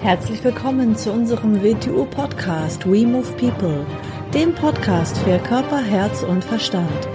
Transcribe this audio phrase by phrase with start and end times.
[0.00, 3.84] Herzlich willkommen zu unserem WTU-Podcast We Move People,
[4.32, 7.08] dem Podcast für Körper, Herz und Verstand.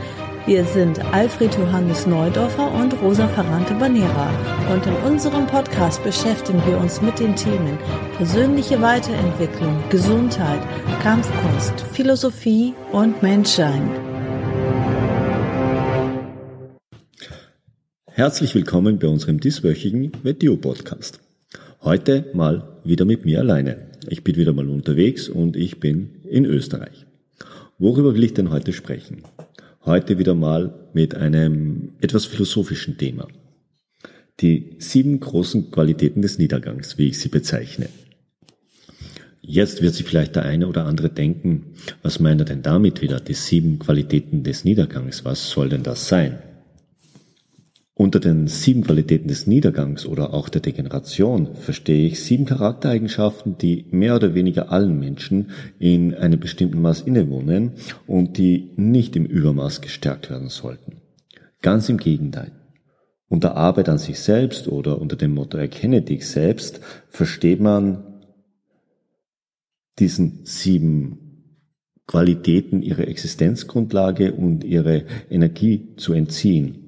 [0.46, 4.30] Wir sind Alfred Johannes Neudorfer und Rosa Ferrante Banera
[4.74, 7.78] und in unserem Podcast beschäftigen wir uns mit den Themen
[8.18, 10.60] persönliche Weiterentwicklung, Gesundheit,
[11.02, 13.90] Kampfkunst, Philosophie und Menschsein.
[18.08, 21.22] Herzlich willkommen bei unserem dieswöchigen WTU-Podcast.
[21.82, 23.78] Heute mal wieder mit mir alleine.
[24.10, 27.06] Ich bin wieder mal unterwegs und ich bin in Österreich.
[27.78, 29.24] Worüber will ich denn heute sprechen?
[29.86, 33.28] Heute wieder mal mit einem etwas philosophischen Thema.
[34.40, 37.90] Die sieben großen Qualitäten des Niedergangs, wie ich sie bezeichne.
[39.42, 43.20] Jetzt wird sich vielleicht der eine oder andere denken, was meint er denn damit wieder,
[43.20, 45.26] die sieben Qualitäten des Niedergangs?
[45.26, 46.40] Was soll denn das sein?
[47.96, 53.86] Unter den sieben Qualitäten des Niedergangs oder auch der Degeneration verstehe ich sieben Charaktereigenschaften, die
[53.92, 57.74] mehr oder weniger allen Menschen in einem bestimmten Maß innewohnen
[58.08, 61.02] und die nicht im Übermaß gestärkt werden sollten.
[61.62, 62.52] Ganz im Gegenteil.
[63.28, 68.04] Unter Arbeit an sich selbst oder unter dem Motto Erkenne dich selbst versteht man
[70.00, 71.20] diesen sieben
[72.08, 76.83] Qualitäten ihre Existenzgrundlage und ihre Energie zu entziehen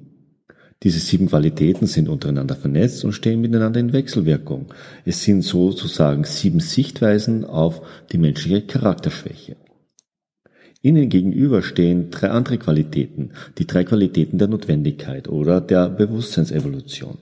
[0.82, 4.66] diese sieben Qualitäten sind untereinander vernetzt und stehen miteinander in Wechselwirkung.
[5.04, 7.80] Es sind sozusagen sieben Sichtweisen auf
[8.12, 9.56] die menschliche Charakterschwäche.
[10.82, 17.18] Ihnen gegenüber stehen drei andere Qualitäten, die drei Qualitäten der Notwendigkeit oder der Bewusstseinsevolution.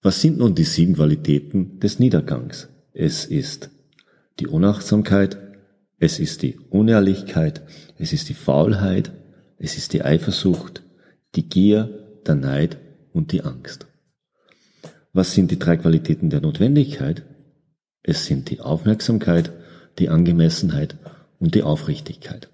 [0.00, 2.68] Was sind nun die sieben Qualitäten des Niedergangs?
[2.94, 3.70] Es ist
[4.38, 5.36] die Unachtsamkeit,
[5.98, 7.62] es ist die Unehrlichkeit,
[7.98, 9.12] es ist die Faulheit,
[9.58, 10.82] es ist die Eifersucht,
[11.34, 12.78] die Gier der Neid
[13.12, 13.86] und die Angst.
[15.12, 17.24] Was sind die drei Qualitäten der Notwendigkeit?
[18.02, 19.52] Es sind die Aufmerksamkeit,
[19.98, 20.96] die Angemessenheit
[21.38, 22.48] und die Aufrichtigkeit.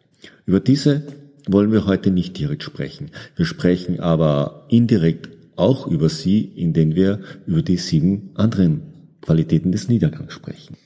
[0.46, 1.02] Über diese
[1.46, 3.10] wollen wir heute nicht direkt sprechen.
[3.36, 8.82] Wir sprechen aber indirekt auch über sie, indem wir über die sieben anderen
[9.20, 10.76] Qualitäten des Niedergangs sprechen.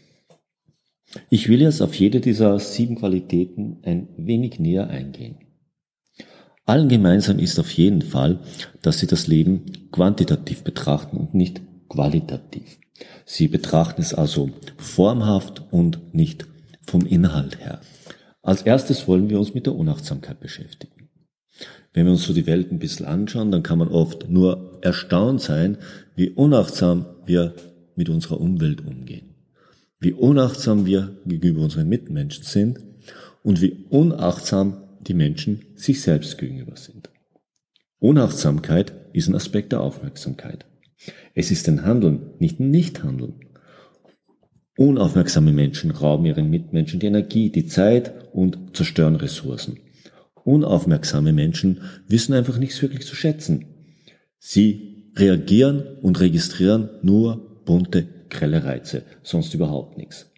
[1.28, 5.38] Ich will jetzt auf jede dieser sieben Qualitäten ein wenig näher eingehen.
[6.70, 8.38] Allen gemeinsam ist auf jeden Fall,
[8.80, 12.78] dass sie das Leben quantitativ betrachten und nicht qualitativ.
[13.24, 16.46] Sie betrachten es also formhaft und nicht
[16.86, 17.80] vom Inhalt her.
[18.40, 21.08] Als erstes wollen wir uns mit der Unachtsamkeit beschäftigen.
[21.92, 25.40] Wenn wir uns so die Welt ein bisschen anschauen, dann kann man oft nur erstaunt
[25.40, 25.76] sein,
[26.14, 27.52] wie unachtsam wir
[27.96, 29.34] mit unserer Umwelt umgehen.
[29.98, 32.78] Wie unachtsam wir gegenüber unseren Mitmenschen sind
[33.42, 37.10] und wie unachtsam die Menschen sich selbst gegenüber sind.
[37.98, 40.66] Unachtsamkeit ist ein Aspekt der Aufmerksamkeit.
[41.34, 43.34] Es ist ein Handeln, nicht ein Nichthandeln.
[44.76, 49.78] Unaufmerksame Menschen rauben ihren Mitmenschen die Energie, die Zeit und zerstören Ressourcen.
[50.44, 53.66] Unaufmerksame Menschen wissen einfach nichts wirklich zu schätzen.
[54.38, 60.30] Sie reagieren und registrieren nur bunte, grelle Reize, sonst überhaupt nichts.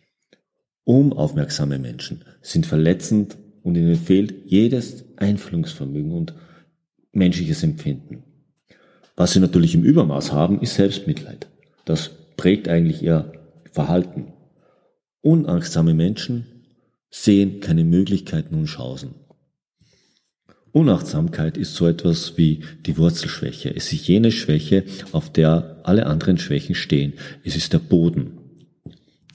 [0.85, 6.35] Unaufmerksame Menschen sind verletzend und ihnen fehlt jedes Einfühlungsvermögen und
[7.13, 8.25] menschliches Empfinden.
[9.17, 11.49] Was sie natürlich im Übermaß haben, ist Selbstmitleid.
[11.85, 13.33] Das prägt eigentlich ihr
[13.71, 14.33] Verhalten.
[15.21, 16.47] Unangstsame Menschen
[17.11, 19.15] sehen keine Möglichkeiten und Chancen.
[20.73, 23.75] Unachtsamkeit ist so etwas wie die Wurzelschwäche.
[23.77, 27.13] Es ist jene Schwäche, auf der alle anderen Schwächen stehen.
[27.45, 28.39] Es ist der Boden.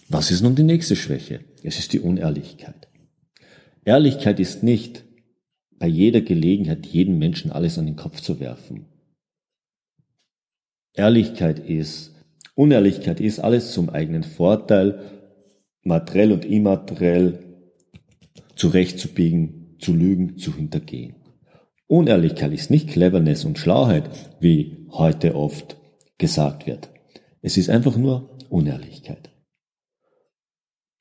[0.10, 1.42] Was ist nun die nächste Schwäche?
[1.62, 2.87] Es ist die Unehrlichkeit.
[3.88, 5.06] Ehrlichkeit ist nicht,
[5.80, 8.88] bei jeder Gelegenheit jedem Menschen alles an den Kopf zu werfen.
[10.94, 12.14] Ehrlichkeit ist,
[12.54, 15.00] Unehrlichkeit ist alles zum eigenen Vorteil,
[15.84, 17.40] materiell und immateriell
[18.56, 21.16] zurechtzubiegen, zu lügen, zu hintergehen.
[21.88, 24.10] Unehrlichkeit ist nicht Cleverness und Schlauheit,
[24.42, 25.78] wie heute oft
[26.18, 26.90] gesagt wird.
[27.42, 29.30] Es ist einfach nur Unehrlichkeit.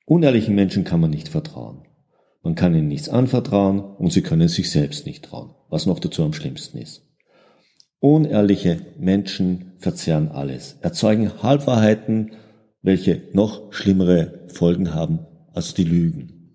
[0.05, 1.86] Unehrlichen Menschen kann man nicht vertrauen.
[2.47, 6.23] Man kann ihnen nichts anvertrauen und sie können sich selbst nicht trauen, was noch dazu
[6.23, 7.01] am schlimmsten ist.
[7.99, 12.31] Unehrliche Menschen verzehren alles, erzeugen Halbwahrheiten,
[12.81, 16.53] welche noch schlimmere Folgen haben als die Lügen.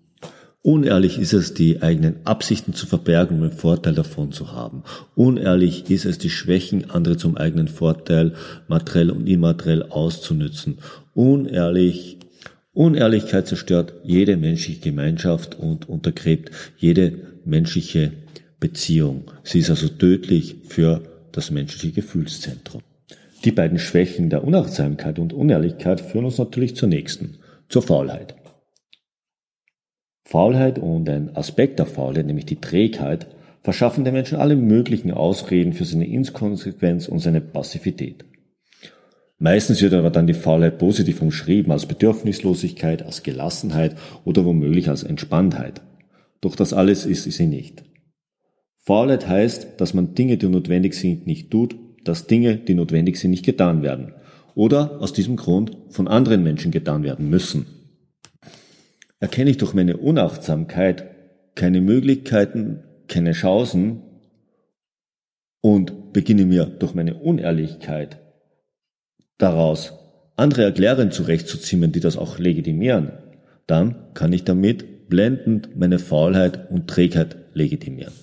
[0.63, 4.81] Unehrlich ist es, die eigenen Absichten zu verbergen, um einen Vorteil davon zu haben.
[5.13, 8.33] Unehrlich ist es, die Schwächen anderer zum eigenen Vorteil
[8.67, 10.79] materiell und immateriell auszunützen.
[11.13, 12.17] Unehrlich
[12.73, 17.13] Unehrlichkeit zerstört jede menschliche Gemeinschaft und untergräbt jede
[17.45, 18.13] menschliche
[18.59, 19.25] Beziehung.
[19.43, 22.81] Sie ist also tödlich für das menschliche Gefühlszentrum.
[23.45, 27.37] Die beiden Schwächen der Unachtsamkeit und Unehrlichkeit führen uns natürlich zur nächsten,
[27.69, 28.35] zur Faulheit.
[30.25, 33.27] Faulheit und ein Aspekt der Faulheit, nämlich die Trägheit,
[33.61, 38.25] verschaffen den Menschen alle möglichen Ausreden für seine Inkonsequenz und seine Passivität.
[39.39, 45.03] Meistens wird aber dann die Faulheit positiv umschrieben als Bedürfnislosigkeit, als Gelassenheit oder womöglich als
[45.03, 45.81] Entspanntheit.
[46.41, 47.83] Doch das alles ist sie nicht.
[48.77, 53.31] Faulheit heißt, dass man Dinge, die notwendig sind, nicht tut, dass Dinge, die notwendig sind,
[53.31, 54.13] nicht getan werden
[54.55, 57.65] oder aus diesem Grund von anderen Menschen getan werden müssen.
[59.19, 61.05] Erkenne ich durch meine Unachtsamkeit
[61.55, 64.01] keine Möglichkeiten, keine Chancen
[65.61, 68.19] und beginne mir durch meine Unehrlichkeit
[69.43, 69.93] daraus
[70.37, 73.11] andere Erklärungen zurechtzuziehen, die das auch legitimieren,
[73.67, 78.13] dann kann ich damit blendend meine Faulheit und Trägheit legitimieren.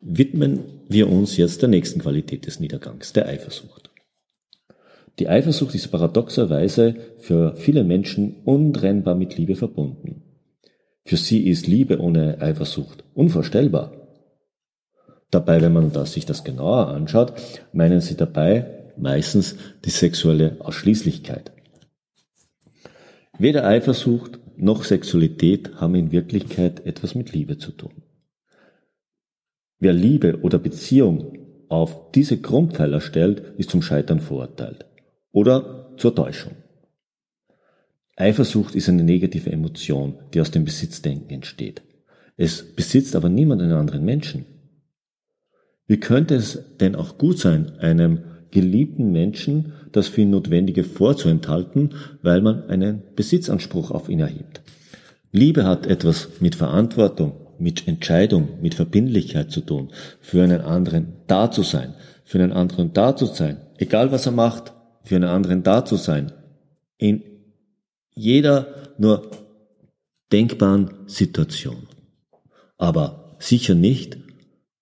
[0.00, 3.90] Widmen wir uns jetzt der nächsten Qualität des Niedergangs, der Eifersucht.
[5.18, 10.22] Die Eifersucht ist paradoxerweise für viele Menschen untrennbar mit Liebe verbunden.
[11.04, 13.92] Für sie ist Liebe ohne Eifersucht unvorstellbar.
[15.30, 17.34] Dabei, wenn man das, sich das genauer anschaut,
[17.72, 21.52] meinen sie dabei meistens die sexuelle Ausschließlichkeit.
[23.38, 28.02] Weder Eifersucht noch Sexualität haben in Wirklichkeit etwas mit Liebe zu tun.
[29.78, 31.38] Wer Liebe oder Beziehung
[31.68, 34.86] auf diese Grundpfeiler stellt, ist zum Scheitern verurteilt
[35.32, 36.52] oder zur Täuschung.
[38.16, 41.82] Eifersucht ist eine negative Emotion, die aus dem Besitzdenken entsteht.
[42.38, 44.46] Es besitzt aber niemand einen anderen Menschen.
[45.86, 48.24] Wie könnte es denn auch gut sein, einem
[48.56, 51.90] geliebten Menschen das für ihn Notwendige vorzuenthalten,
[52.22, 54.62] weil man einen Besitzanspruch auf ihn erhebt?
[55.30, 59.90] Liebe hat etwas mit Verantwortung, mit Entscheidung, mit Verbindlichkeit zu tun,
[60.22, 61.92] für einen anderen da zu sein,
[62.24, 64.72] für einen anderen da zu sein, egal was er macht,
[65.04, 66.32] für einen anderen da zu sein,
[66.96, 67.22] in
[68.14, 69.30] jeder nur
[70.32, 71.88] denkbaren Situation.
[72.78, 74.16] Aber sicher nicht,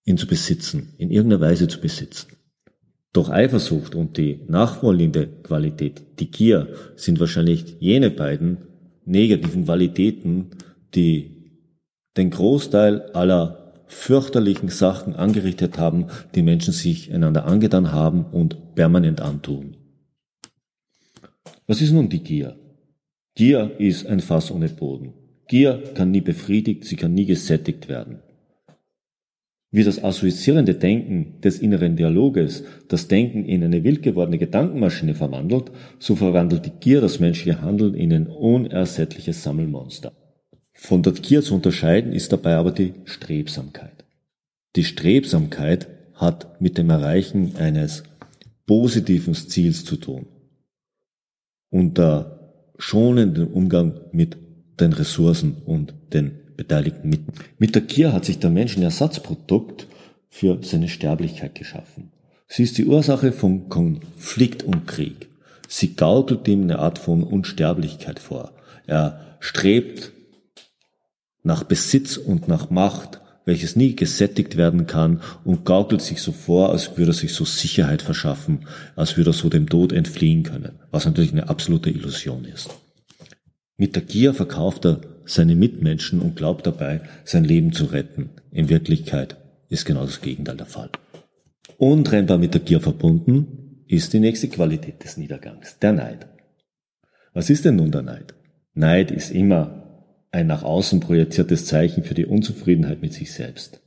[0.04, 2.33] ihn zu besitzen, in irgendeiner Weise zu besitzen.
[3.14, 8.58] Doch Eifersucht und die nachfolgende Qualität, die Gier, sind wahrscheinlich jene beiden
[9.04, 10.50] negativen Qualitäten,
[10.96, 11.52] die
[12.16, 19.20] den Großteil aller fürchterlichen Sachen angerichtet haben, die Menschen sich einander angetan haben und permanent
[19.20, 19.76] antun.
[21.68, 22.56] Was ist nun die Gier?
[23.36, 25.12] Gier ist ein Fass ohne Boden.
[25.46, 28.18] Gier kann nie befriedigt, sie kann nie gesättigt werden.
[29.74, 35.72] Wie das assoziierende Denken des inneren Dialoges das Denken in eine wild gewordene Gedankenmaschine verwandelt,
[35.98, 40.12] so verwandelt die Gier das menschliche Handeln in ein unersättliches Sammelmonster.
[40.70, 44.04] Von der Gier zu unterscheiden ist dabei aber die Strebsamkeit.
[44.76, 48.04] Die Strebsamkeit hat mit dem Erreichen eines
[48.66, 50.26] positiven Ziels zu tun.
[51.70, 54.36] Unter schonenden Umgang mit
[54.78, 57.20] den Ressourcen und den Beteiligten mit.
[57.58, 59.86] Mit der Gier hat sich der Mensch ein Ersatzprodukt
[60.28, 62.10] für seine Sterblichkeit geschaffen.
[62.48, 65.28] Sie ist die Ursache von Konflikt und Krieg.
[65.68, 68.52] Sie gaukelt ihm eine Art von Unsterblichkeit vor.
[68.86, 70.12] Er strebt
[71.42, 76.70] nach Besitz und nach Macht, welches nie gesättigt werden kann und gaukelt sich so vor,
[76.70, 78.66] als würde er sich so Sicherheit verschaffen,
[78.96, 82.70] als würde er so dem Tod entfliehen können, was natürlich eine absolute Illusion ist.
[83.76, 88.30] Mit der Gier verkauft er seine Mitmenschen und glaubt dabei, sein Leben zu retten.
[88.50, 89.36] In Wirklichkeit
[89.68, 90.90] ist genau das Gegenteil der Fall.
[91.78, 96.26] Untrennbar mit der Gier verbunden ist die nächste Qualität des Niedergangs, der Neid.
[97.32, 98.34] Was ist denn nun der Neid?
[98.74, 99.84] Neid ist immer
[100.30, 103.80] ein nach außen projiziertes Zeichen für die Unzufriedenheit mit sich selbst.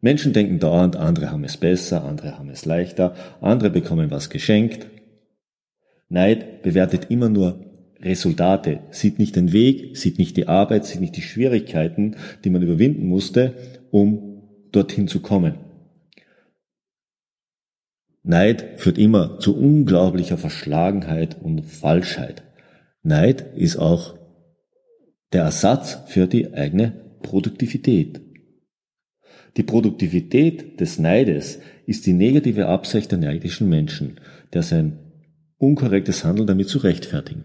[0.00, 4.86] Menschen denken dauernd, andere haben es besser, andere haben es leichter, andere bekommen was geschenkt.
[6.08, 7.69] Neid bewertet immer nur
[8.02, 12.62] Resultate, sieht nicht den Weg, sieht nicht die Arbeit, sieht nicht die Schwierigkeiten, die man
[12.62, 13.54] überwinden musste,
[13.90, 14.42] um
[14.72, 15.56] dorthin zu kommen.
[18.22, 22.42] Neid führt immer zu unglaublicher Verschlagenheit und Falschheit.
[23.02, 24.18] Neid ist auch
[25.32, 26.92] der Ersatz für die eigene
[27.22, 28.20] Produktivität.
[29.56, 34.20] Die Produktivität des Neides ist die negative Absicht der neidischen Menschen,
[34.52, 34.98] der sein
[35.58, 37.44] unkorrektes Handeln damit zu rechtfertigen.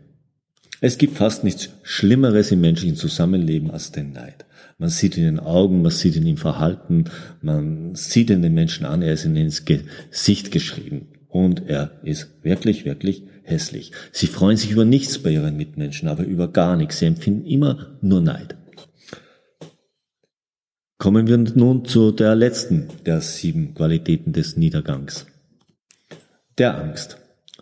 [0.85, 4.45] Es gibt fast nichts Schlimmeres im menschlichen Zusammenleben als den Neid.
[4.77, 7.05] Man sieht in den Augen, man sieht in ihm Verhalten,
[7.41, 11.07] man sieht in den Menschen an, er ist ihnen ins Gesicht geschrieben.
[11.27, 13.93] Und er ist wirklich, wirklich hässlich.
[14.11, 16.99] Sie freuen sich über nichts bei ihren Mitmenschen, aber über gar nichts.
[16.99, 18.55] Sie empfinden immer nur Neid.
[20.99, 25.25] Kommen wir nun zu der letzten der sieben Qualitäten des Niedergangs.
[26.59, 27.17] Der Angst.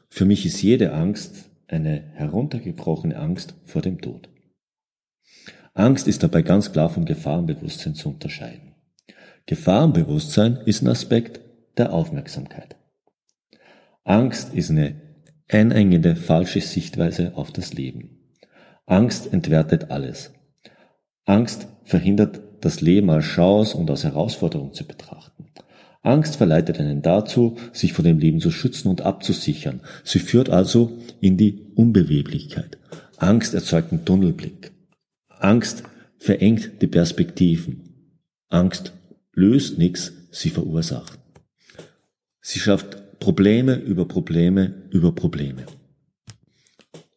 [0.10, 4.30] Für mich ist jede Angst eine heruntergebrochene Angst vor dem Tod.
[5.74, 8.76] Angst ist dabei ganz klar vom Gefahrenbewusstsein zu unterscheiden.
[9.46, 11.42] Gefahrenbewusstsein ist ein Aspekt
[11.78, 12.76] der Aufmerksamkeit.
[14.04, 15.02] Angst ist eine
[15.48, 18.20] einengende falsche Sichtweise auf das Leben.
[18.86, 20.34] Angst entwertet alles.
[21.26, 25.53] Angst verhindert das Leben als Chance und als Herausforderung zu betrachten.
[26.04, 29.80] Angst verleitet einen dazu, sich vor dem Leben zu schützen und abzusichern.
[30.04, 32.78] Sie führt also in die Unbeweglichkeit.
[33.18, 34.74] Angst erzeugt einen Tunnelblick.
[35.30, 35.84] Angst
[36.20, 38.18] verengt die Perspektiven.
[38.50, 38.94] Angst
[39.34, 41.20] löst nichts, sie verursacht.
[42.42, 45.66] Sie schafft Probleme über Probleme über Probleme.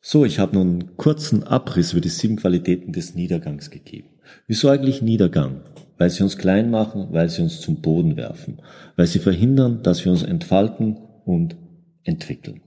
[0.00, 4.10] So, ich habe nun einen kurzen Abriss über die sieben Qualitäten des Niedergangs gegeben.
[4.46, 5.62] Wieso eigentlich Niedergang?
[5.98, 8.58] Weil sie uns klein machen, weil sie uns zum Boden werfen,
[8.96, 11.56] weil sie verhindern, dass wir uns entfalten und
[12.04, 12.60] entwickeln.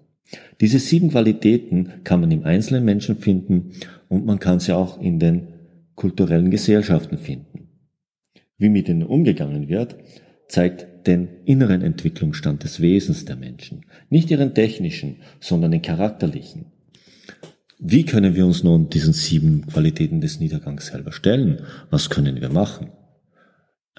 [0.62, 3.72] Diese sieben Qualitäten kann man im einzelnen Menschen finden
[4.10, 5.48] und man kann sie auch in den
[5.96, 7.70] kulturellen Gesellschaften finden.
[8.58, 9.96] Wie mit ihnen umgegangen wird,
[10.48, 13.86] zeigt den inneren Entwicklungsstand des Wesens der Menschen.
[14.10, 16.66] Nicht ihren technischen, sondern den charakterlichen.
[17.80, 21.62] Wie können wir uns nun diesen sieben Qualitäten des Niedergangs selber stellen?
[21.90, 22.92] Was können wir machen?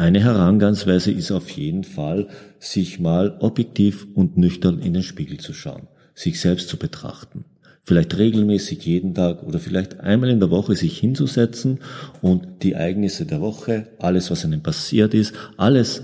[0.00, 2.28] Eine Herangehensweise ist auf jeden Fall,
[2.58, 7.44] sich mal objektiv und nüchtern in den Spiegel zu schauen, sich selbst zu betrachten.
[7.82, 11.80] Vielleicht regelmäßig jeden Tag oder vielleicht einmal in der Woche sich hinzusetzen
[12.22, 16.02] und die Ereignisse der Woche, alles was einem passiert ist, alles,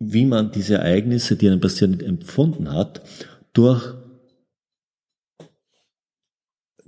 [0.00, 3.00] wie man diese Ereignisse, die einem passiert, empfunden hat,
[3.52, 3.94] durch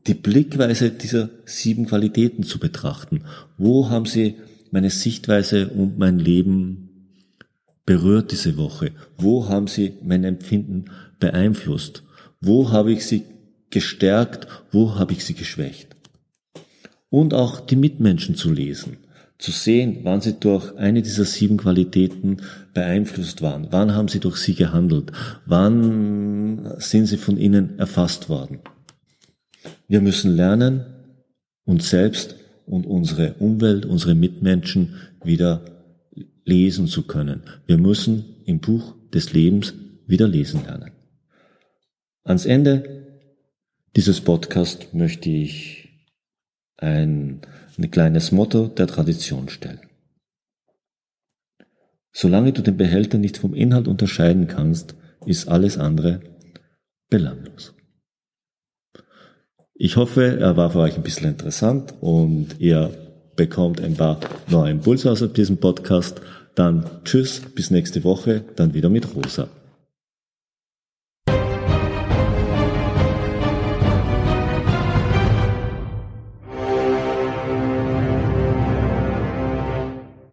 [0.09, 3.27] die Blickweise dieser sieben Qualitäten zu betrachten.
[3.59, 4.39] Wo haben sie
[4.73, 6.88] meine Sichtweise und mein Leben
[7.87, 8.93] berührt diese Woche?
[9.17, 10.87] Wo haben sie mein Empfinden
[11.21, 12.02] beeinflusst?
[12.41, 13.25] Wo habe ich sie
[13.71, 14.49] gestärkt?
[14.73, 15.95] Wo habe ich sie geschwächt?
[17.11, 18.97] Und auch die Mitmenschen zu lesen,
[19.38, 22.38] zu sehen, wann sie durch eine dieser sieben Qualitäten
[22.73, 25.12] beeinflusst waren, wann haben sie durch sie gehandelt,
[25.45, 28.61] wann sind sie von ihnen erfasst worden.
[29.87, 30.87] Wir müssen lernen,
[31.64, 35.64] uns selbst und unsere Umwelt, unsere Mitmenschen wieder
[36.45, 37.42] lesen zu können.
[37.66, 39.75] Wir müssen im Buch des Lebens
[40.07, 40.90] wieder lesen lernen.
[42.25, 43.02] Ans Ende
[43.97, 45.88] dieses Podcasts möchte ich
[46.76, 47.42] ein,
[47.78, 49.81] ein kleines Motto der Tradition stellen.
[52.12, 56.21] Solange du den Behälter nicht vom Inhalt unterscheiden kannst, ist alles andere
[57.09, 57.75] belanglos.
[59.75, 62.91] Ich hoffe, er war für euch ein bisschen interessant und ihr
[63.37, 66.21] bekommt ein paar neue Impulse aus diesem Podcast.
[66.55, 69.49] Dann tschüss, bis nächste Woche, dann wieder mit Rosa.